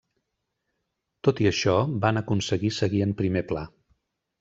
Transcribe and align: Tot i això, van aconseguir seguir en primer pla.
Tot 1.29 1.43
i 1.45 1.49
això, 1.51 1.77
van 2.07 2.23
aconseguir 2.25 2.77
seguir 2.83 3.07
en 3.11 3.17
primer 3.23 3.51
pla. 3.55 3.69